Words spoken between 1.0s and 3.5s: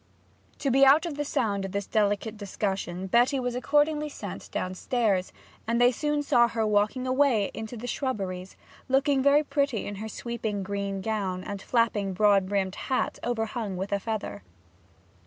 of the sound of this delicate discussion Betty